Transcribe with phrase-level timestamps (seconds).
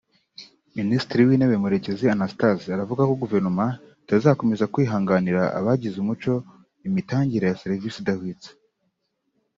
[0.77, 3.65] Minisitiri w’Intebe Murekezi Anastase aravuga ko Guverinoma
[4.03, 6.33] itazakomeza kwihanganira abagize umuco
[6.87, 8.49] imitangire ya serivisi idahwitse